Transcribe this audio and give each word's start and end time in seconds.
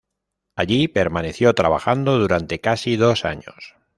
Allí 0.55 0.87
permaneció 0.87 1.53
trabajando 1.53 2.17
durante 2.17 2.59
casi 2.59 2.95
dos 2.95 3.23
años. 3.23 3.75